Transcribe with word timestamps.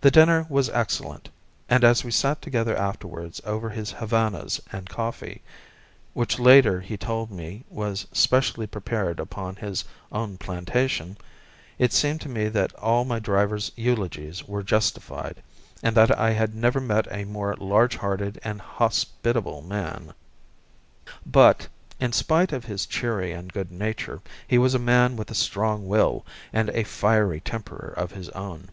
The 0.00 0.10
dinner 0.10 0.44
was 0.48 0.68
excellent, 0.70 1.28
and 1.68 1.84
as 1.84 2.02
we 2.02 2.10
sat 2.10 2.42
together 2.42 2.76
afterwards 2.76 3.40
over 3.44 3.70
his 3.70 3.92
Havanas 3.92 4.60
and 4.72 4.88
coffee, 4.88 5.40
which 6.14 6.40
later 6.40 6.80
he 6.80 6.96
told 6.96 7.30
me 7.30 7.62
was 7.70 8.08
specially 8.10 8.66
prepared 8.66 9.20
upon 9.20 9.54
his 9.54 9.84
own 10.10 10.36
plantation, 10.36 11.16
it 11.78 11.92
seemed 11.92 12.20
to 12.22 12.28
me 12.28 12.48
that 12.48 12.74
all 12.74 13.04
my 13.04 13.20
driver's 13.20 13.70
eulogies 13.76 14.42
were 14.48 14.64
justified, 14.64 15.40
and 15.80 15.96
that 15.96 16.18
I 16.18 16.32
had 16.32 16.52
never 16.52 16.80
met 16.80 17.06
a 17.12 17.22
more 17.24 17.54
large 17.54 17.94
hearted 17.94 18.40
and 18.42 18.60
hospitable 18.60 19.62
man. 19.62 20.12
But, 21.24 21.68
in 22.00 22.12
spite 22.12 22.52
of 22.52 22.64
his 22.64 22.84
cheery 22.84 23.32
good 23.52 23.70
nature, 23.70 24.22
he 24.48 24.58
was 24.58 24.74
a 24.74 24.80
man 24.80 25.14
with 25.14 25.30
a 25.30 25.36
strong 25.36 25.86
will 25.86 26.26
and 26.52 26.68
a 26.70 26.82
fiery 26.82 27.38
temper 27.38 27.90
of 27.96 28.10
his 28.10 28.28
own. 28.30 28.70